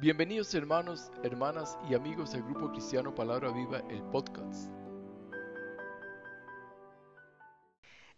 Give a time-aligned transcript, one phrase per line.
[0.00, 4.70] Bienvenidos hermanos, hermanas y amigos del Grupo Cristiano Palabra Viva, el podcast.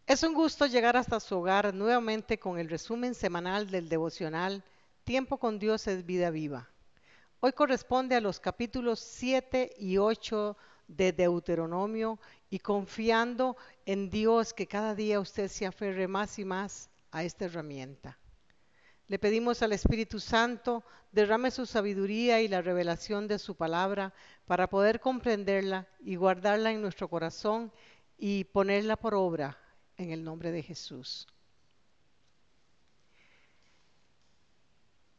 [0.07, 4.63] Es un gusto llegar hasta su hogar nuevamente con el resumen semanal del devocional
[5.03, 6.71] Tiempo con Dios es vida viva.
[7.41, 10.57] Hoy corresponde a los capítulos 7 y 8
[10.87, 13.57] de Deuteronomio y confiando
[13.87, 18.22] en Dios que cada día usted se aferre más y más a esta herramienta.
[19.13, 24.15] Le pedimos al Espíritu Santo derrame su sabiduría y la revelación de su palabra
[24.47, 27.71] para poder comprenderla y guardarla en nuestro corazón
[28.17, 29.59] y ponerla por obra
[29.99, 31.29] en el nombre de Jesús.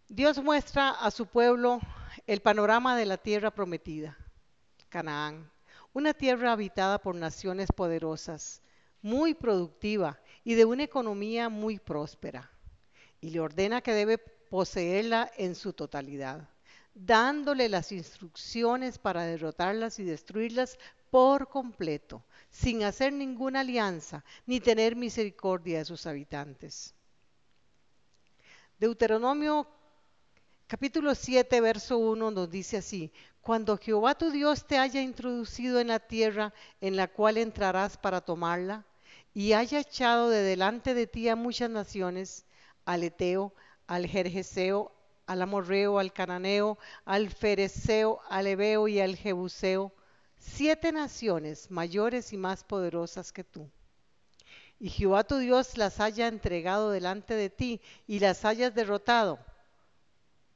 [0.08, 1.80] Dios muestra a su pueblo
[2.26, 4.18] el panorama de la tierra prometida,
[4.90, 5.52] Canaán,
[5.94, 8.64] una tierra habitada por naciones poderosas,
[9.04, 12.50] muy productiva y de una economía muy próspera
[13.24, 16.50] y le ordena que debe poseerla en su totalidad,
[16.94, 20.78] dándole las instrucciones para derrotarlas y destruirlas
[21.10, 26.94] por completo, sin hacer ninguna alianza ni tener misericordia de sus habitantes.
[28.78, 29.70] Deuteronomio
[30.68, 35.88] capítulo 7, verso 1 nos dice así, cuando Jehová tu Dios te haya introducido en
[35.88, 38.84] la tierra en la cual entrarás para tomarla,
[39.34, 42.46] y haya echado de delante de ti a muchas naciones,
[42.86, 43.54] al Eteo,
[43.88, 44.92] al Jerjeseo,
[45.26, 49.94] al Amorreo, al Cananeo, al Fereceo, al Ebeo y al Jebuseo,
[50.38, 53.70] siete naciones mayores y más poderosas que tú.
[54.80, 59.40] Y Jehová tu Dios las haya entregado delante de ti y las hayas derrotado,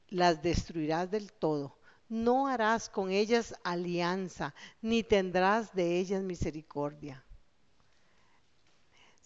[0.09, 1.77] las destruirás del todo.
[2.09, 7.23] No harás con ellas alianza, ni tendrás de ellas misericordia.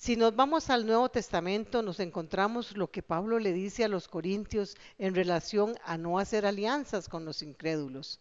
[0.01, 4.07] Si nos vamos al Nuevo Testamento, nos encontramos lo que Pablo le dice a los
[4.07, 8.19] corintios en relación a no hacer alianzas con los incrédulos.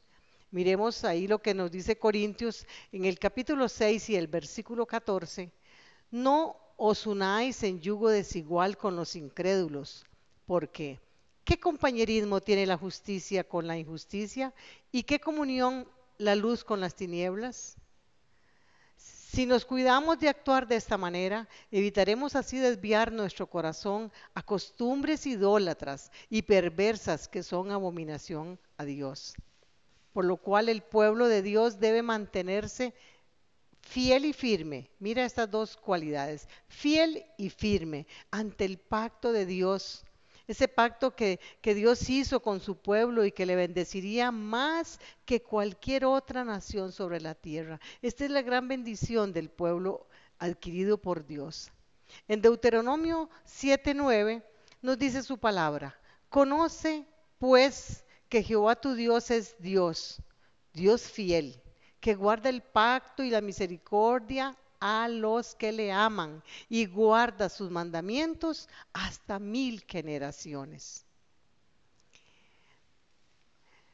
[0.50, 5.50] Miremos ahí lo que nos dice Corintios en el capítulo 6 y el versículo 14.
[6.10, 10.04] No os unáis en yugo desigual con los incrédulos,
[10.44, 11.00] porque
[11.44, 14.52] ¿qué compañerismo tiene la justicia con la injusticia?
[14.92, 15.88] ¿Y qué comunión
[16.18, 17.79] la luz con las tinieblas?
[19.32, 25.24] Si nos cuidamos de actuar de esta manera, evitaremos así desviar nuestro corazón a costumbres
[25.24, 29.34] idólatras y perversas que son abominación a Dios.
[30.12, 32.92] Por lo cual el pueblo de Dios debe mantenerse
[33.82, 34.90] fiel y firme.
[34.98, 40.04] Mira estas dos cualidades, fiel y firme ante el pacto de Dios
[40.50, 46.04] ese pacto que, Dios hizo con su pueblo y que le bendeciría más que cualquier
[46.04, 47.80] otra nación sobre la tierra.
[48.02, 50.08] Esta es la gran bendición del pueblo
[50.40, 51.70] adquirido por Dios.
[52.26, 54.42] En Deuteronomio 7:9
[54.82, 55.96] nos dice su palabra,
[56.28, 57.06] conoce
[57.38, 60.20] pues que Jehová tu Dios es Dios,
[60.72, 61.62] Dios fiel,
[62.00, 67.70] que guarda el pacto y la misericordia a los que le aman y guarda sus
[67.70, 71.04] mandamientos hasta mil generaciones.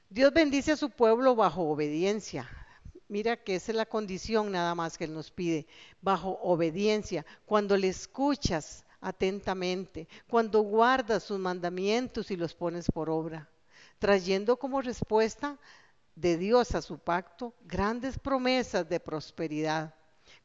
[0.08, 2.48] Dios bendice a su pueblo bajo obediencia.
[3.08, 5.66] Mira que esa es la condición nada más que Él nos pide,
[6.00, 13.48] bajo obediencia, cuando le escuchas atentamente, cuando guardas sus mandamientos y los pones por obra,
[13.98, 15.58] trayendo como respuesta
[16.14, 19.94] de Dios a su pacto grandes promesas de prosperidad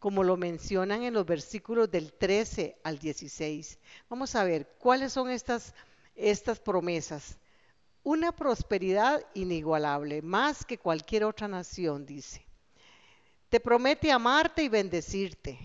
[0.02, 3.78] como lo mencionan en los versículos del 13 al 16.
[4.10, 5.76] Vamos a ver cuáles son estas,
[6.16, 7.38] estas promesas.
[8.02, 12.44] Una prosperidad inigualable, más que cualquier otra nación, dice.
[13.48, 15.60] Te promete amarte y bendecirte.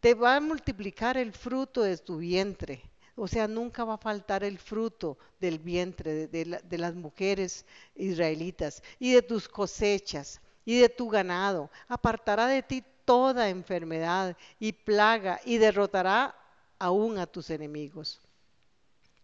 [0.00, 2.80] Te va a multiplicar el fruto de tu vientre.
[3.14, 8.82] O sea, nunca va a faltar el fruto del vientre de, de las mujeres israelitas
[8.98, 11.70] y de tus cosechas y de tu ganado.
[11.88, 16.32] Apartará de ti toda enfermedad y plaga y derrotará
[16.78, 18.20] aún a tus enemigos.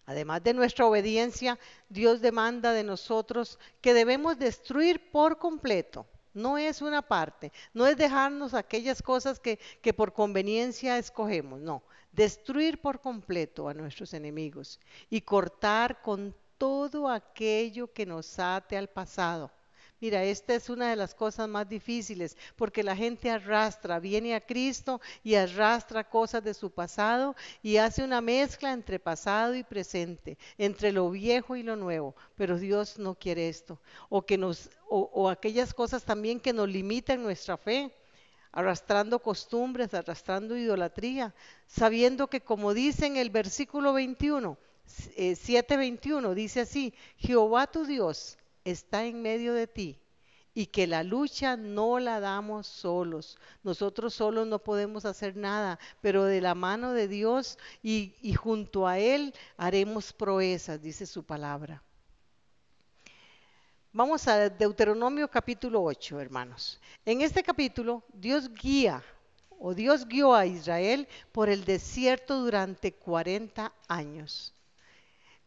[0.06, 1.56] Además de nuestra obediencia,
[1.88, 6.04] Dios demanda de nosotros que debemos destruir por completo.
[6.34, 11.84] No es una parte, no es dejarnos aquellas cosas que, que por conveniencia escogemos, no,
[12.10, 18.88] destruir por completo a nuestros enemigos y cortar con todo aquello que nos ate al
[18.88, 19.52] pasado
[19.98, 24.42] Mira, esta es una de las cosas más difíciles porque la gente arrastra, viene a
[24.42, 30.36] Cristo y arrastra cosas de su pasado y hace una mezcla entre pasado y presente,
[30.58, 32.14] entre lo viejo y lo nuevo.
[32.36, 33.80] Pero Dios no quiere esto.
[34.10, 37.90] O, aquellas cosas también que nos limitan nuestra fe
[38.52, 41.34] arrastrando costumbres, arrastrando idolatría,
[41.66, 44.56] sabiendo que como dice en el versículo 21,
[44.86, 49.98] 7:21, eh, dice así, Jehová tu Dios está en medio de ti
[50.52, 53.38] y que la lucha no la damos solos.
[53.62, 58.98] Nosotros solos no podemos hacer nada, pero de la mano de Dios y, junto a
[58.98, 61.82] Él haremos proezas, dice su palabra.
[63.92, 66.80] Vamos a Deuteronomio capítulo 8, hermanos.
[67.04, 69.02] En este capítulo Dios guía
[69.58, 74.55] o Dios guió a Israel por el desierto durante 40 años.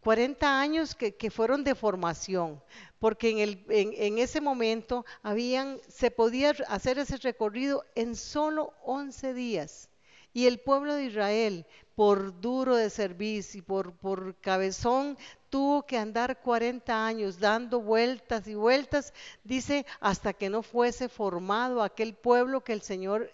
[0.02, 2.62] 40 años que, fueron de formación,
[3.00, 9.34] porque en, el, en, ese momento habían, se podía hacer ese recorrido en solo 11
[9.34, 9.90] días.
[10.32, 11.66] Y el pueblo de Israel,
[11.96, 15.18] por duro de servicio y por, por cabezón,
[15.50, 19.14] tuvo que andar 40 años dando vueltas y vueltas,
[19.44, 23.30] dice, hasta que no fuese formado aquel pueblo que el Señor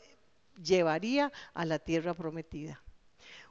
[0.63, 2.81] llevaría a la tierra prometida.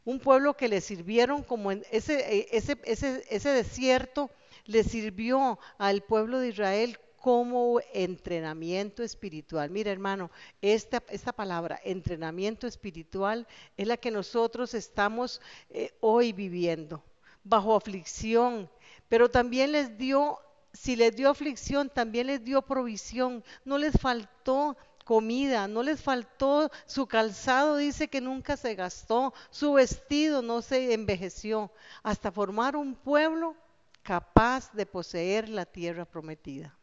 [0.04, 4.30] Un pueblo que le sirvieron como en ese, eh, ese, ese, ese desierto
[4.66, 9.70] le sirvió al pueblo de Israel como entrenamiento espiritual.
[9.70, 10.30] Mira, hermano,
[10.60, 13.46] esta, esta, palabra, entrenamiento espiritual,
[13.78, 15.40] es la que nosotros estamos
[15.70, 17.02] eh, hoy viviendo,
[17.42, 18.68] bajo aflicción,
[19.08, 20.38] pero también les dio,
[20.74, 26.70] si les dio aflicción, también les dio provisión, no les faltó comida, no les faltó,
[26.86, 31.70] su calzado dice que nunca se gastó, su vestido no se envejeció,
[32.02, 33.54] hasta formar un pueblo
[34.02, 36.76] capaz de poseer la tierra prometida.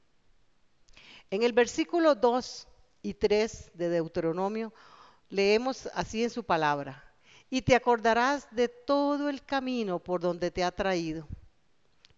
[1.30, 2.68] En el versículo 2
[3.04, 4.74] y 3 de Deuteronomio
[5.30, 7.04] leemos así en su palabra,
[7.50, 11.28] y te acordarás de todo el camino por donde te ha traído,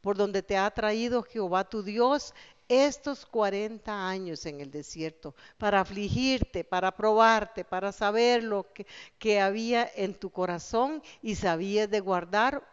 [0.02, 2.34] por donde te ha traído Jehová tu Dios
[2.68, 8.68] estos 40 años en el desierto para afligirte, para probarte, para saber lo
[9.20, 12.64] que, había en tu corazón y sabías de guardar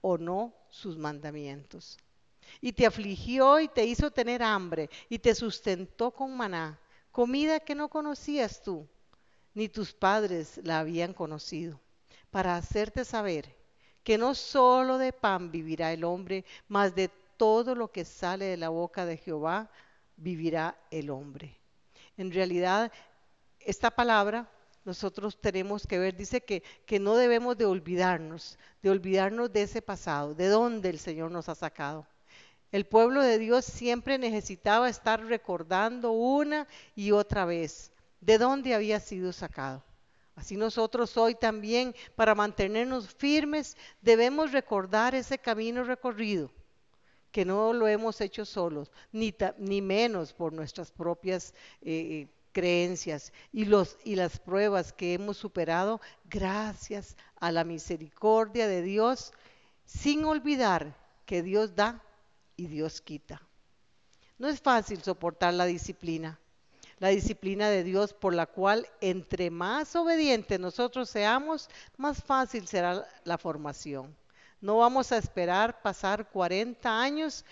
[0.00, 1.98] o no sus mandamientos.
[2.60, 6.80] Y te afligió y te hizo tener hambre y te sustentó con maná,
[7.12, 8.88] comida que no conocías tú,
[9.54, 11.80] ni tus padres la habían conocido,
[12.30, 13.54] para hacerte saber
[14.02, 18.58] que no solo de pan vivirá el hombre, mas de todo lo que sale de
[18.58, 19.70] la boca de Jehová,
[20.14, 21.56] vivirá el hombre.
[22.18, 22.92] En realidad,
[23.60, 24.46] esta palabra
[24.84, 29.80] nosotros tenemos que ver, dice que, que no debemos de olvidarnos, de olvidarnos de ese
[29.80, 32.06] pasado, de dónde el Señor nos ha sacado.
[32.72, 37.90] El pueblo de Dios siempre necesitaba estar recordando una y otra vez
[38.20, 39.82] de dónde había sido sacado.
[40.36, 46.50] Así nosotros hoy también, para mantenernos firmes, debemos recordar ese camino recorrido
[47.30, 53.64] que no lo hemos hecho solos, ni, ni menos por nuestras propias eh, creencias y,
[53.64, 59.32] los, y las pruebas que hemos superado gracias a la misericordia de Dios,
[59.84, 60.96] sin olvidar
[61.26, 62.02] que Dios da
[62.56, 63.40] y Dios quita.
[64.38, 66.38] No es fácil soportar la disciplina,
[66.98, 73.06] la disciplina de Dios por la cual entre más obedientes nosotros seamos, más fácil será
[73.24, 74.14] la formación.
[74.60, 77.44] No vamos a esperar pasar 40 años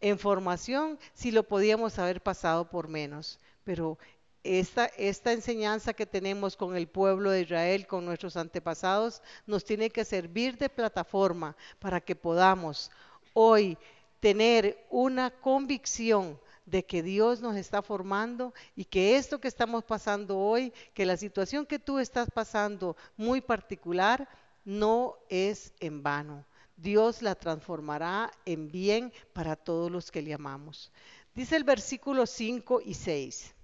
[0.00, 3.38] en formación si lo podíamos haber pasado por menos.
[3.64, 3.98] Pero
[4.42, 4.90] esta,
[5.32, 10.56] enseñanza que tenemos con el pueblo de Israel, con nuestros antepasados, nos tiene que servir
[10.56, 12.90] de plataforma para que podamos
[13.34, 13.76] hoy
[14.20, 20.38] tener una convicción de que Dios nos está formando y que esto que estamos pasando
[20.38, 24.28] hoy, que la situación que tú estás pasando muy particular,
[24.64, 26.44] no es en vano.
[26.80, 30.90] Dios la transformará en bien para todos los que le amamos.
[31.34, 33.54] Dice el versículo 5 y 6.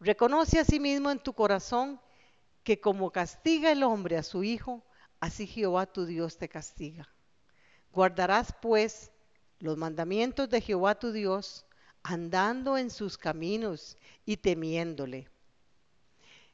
[0.00, 2.00] Reconoce a sí mismo en tu corazón
[2.64, 4.82] que como castiga el hombre a su hijo,
[5.20, 7.08] así Jehová tu Dios te castiga.
[7.92, 9.12] Guardarás pues
[9.58, 11.66] los mandamientos de Jehová tu Dios,
[12.02, 15.28] andando en sus caminos y temiéndole.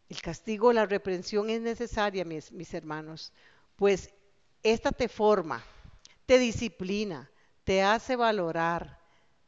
[0.08, 3.32] El castigo, la reprensión es necesaria, mis, mis hermanos,
[3.76, 4.10] pues
[4.72, 5.64] esta te forma,
[6.26, 7.30] te disciplina,
[7.64, 8.98] te hace valorar,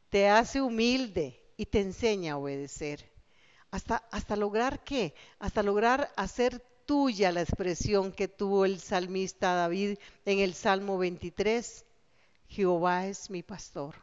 [0.09, 3.11] te hace humilde y te enseña a obedecer.
[3.71, 5.13] Hasta, hasta lograr qué?
[5.37, 11.85] Hasta lograr hacer tuya la expresión que tuvo el salmista David en el Salmo 23.
[12.47, 13.95] Jehová es mi pastor,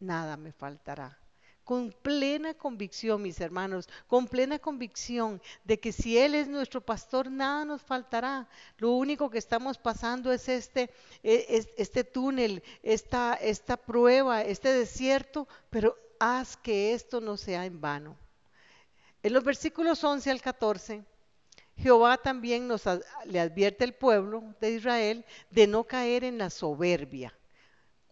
[0.00, 1.23] nada me faltará
[1.64, 7.30] con plena convicción, mis hermanos, con plena convicción de que si Él es nuestro pastor,
[7.30, 8.48] nada nos faltará.
[8.78, 10.90] Lo único que estamos pasando es este,
[11.22, 17.80] e, este túnel, esta, esta prueba, este desierto, pero haz que esto no sea en
[17.80, 18.16] vano.
[19.22, 21.02] En los versículos 11 al 14,
[21.78, 22.82] Jehová también nos
[23.24, 27.34] le advierte al pueblo de Israel de no caer en la soberbia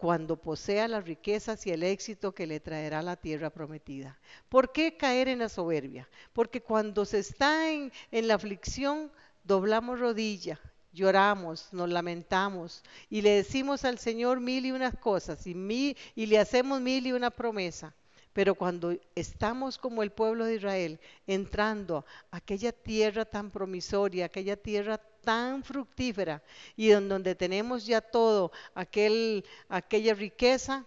[0.03, 4.19] cuando posea las riquezas y el éxito que le traerá la tierra prometida.
[4.49, 6.09] ¿Por qué caer en la soberbia?
[6.33, 9.13] Porque cuando se está en, la aflicción,
[9.45, 10.59] doblamos rodilla,
[10.93, 16.39] lloramos, nos lamentamos y le decimos al Señor mil y unas cosas y, y le
[16.41, 17.95] hacemos mil y una promesa.
[18.33, 24.57] Pero cuando estamos como el pueblo de Israel entrando a aquella tierra tan promisoria, aquella
[24.57, 26.43] tierra tan fructífera
[26.77, 30.85] y en donde tenemos ya todo, aquel, aquella riqueza,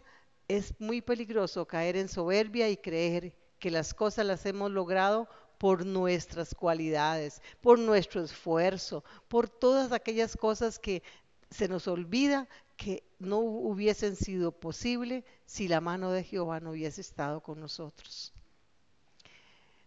[0.47, 5.27] es muy peligroso caer en soberbia y creer que las cosas las hemos logrado
[5.57, 11.01] por nuestras cualidades, por nuestro esfuerzo, por todas aquellas cosas que
[11.49, 17.01] se nos olvida que no hubiesen sido posible si la mano de Jehová no hubiese
[17.01, 18.33] estado con nosotros.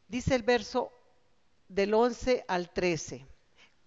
[0.09, 0.91] Dice el verso
[1.69, 3.27] del 11 al 13.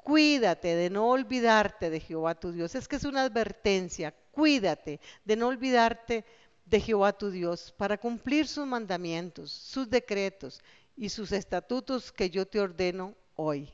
[0.04, 2.76] Cuídate de no olvidarte de Jehová tu Dios.
[2.76, 4.14] Es que es una advertencia.
[4.32, 6.26] Cuídate de no olvidarte
[6.66, 10.62] de Jehová tu Dios para cumplir sus mandamientos, sus decretos
[10.96, 13.72] y sus estatutos que yo te ordeno hoy.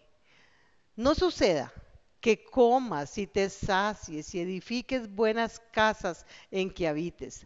[0.95, 1.71] No suceda
[2.19, 7.45] que comas y te sacies y edifiques buenas casas en que habites,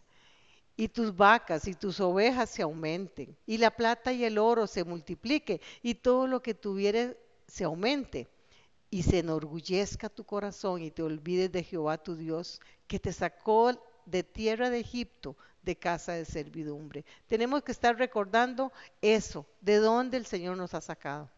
[0.76, 4.84] y tus vacas y tus ovejas se aumenten, y la plata y el oro se
[4.84, 7.14] multiplique, y todo lo que tuvieres
[7.46, 8.28] se aumente,
[8.92, 13.72] y se enorgullezca tu corazón y te olvides de Jehová tu Dios, que te sacó
[14.04, 17.06] de tierra de Egipto, de casa de servidumbre.
[17.26, 18.70] Tenemos que estar recordando
[19.00, 21.30] eso, de dónde el Señor nos ha sacado.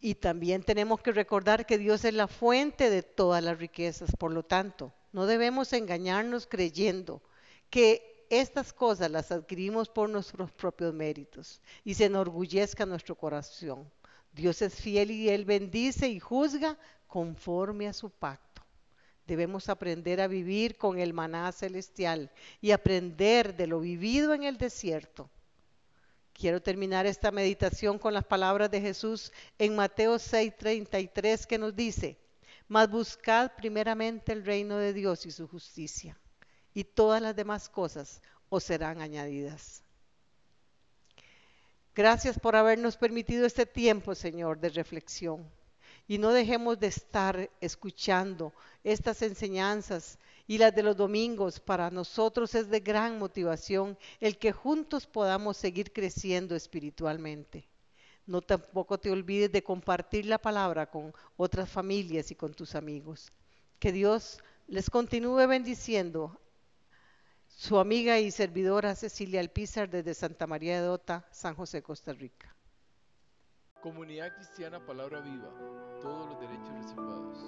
[0.00, 4.16] Y también tenemos que recordar que Dios es la fuente de todas las riquezas.
[4.16, 7.20] Por lo tanto, no debemos engañarnos creyendo
[7.68, 13.92] que estas cosas las adquirimos por nuestros propios méritos y se enorgullezca nuestro corazón.
[14.34, 18.62] Dios es fiel y Él bendice y juzga conforme a su pacto.
[19.26, 24.58] Debemos aprender a vivir con el maná celestial y aprender de lo vivido en el
[24.58, 25.30] desierto
[26.34, 32.18] Quiero terminar esta meditación con las palabras de Jesús en Mateo 6:33 que nos dice,
[32.66, 36.18] mas buscad primeramente el reino de Dios y su justicia,
[36.74, 39.84] y todas las demás cosas os serán añadidas.
[41.94, 45.48] Gracias por habernos permitido este tiempo, Señor, de reflexión.
[46.08, 52.54] Y no dejemos de estar escuchando estas enseñanzas y las de los domingos para nosotros
[52.56, 57.64] es de gran motivación el que juntos podamos seguir creciendo espiritualmente.
[58.26, 63.30] No tampoco te olvides de compartir la palabra con otras familias y con tus amigos.
[63.78, 66.40] Que Dios les continúe bendiciendo.
[67.56, 72.54] Su amiga y servidora Cecilia Alpizar desde Santa María de Dota, San José, Costa Rica.
[73.80, 75.50] Comunidad Cristiana Palabra Viva,
[76.00, 77.38] todos los derechos reservados.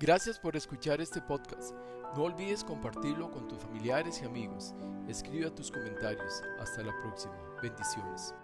[0.00, 1.74] Gracias por escuchar este podcast.
[2.16, 4.74] No olvides compartirlo con tus familiares y amigos.
[5.08, 6.42] Escribe tus comentarios.
[6.58, 7.36] Hasta la próxima.
[7.62, 8.34] Bendiciones.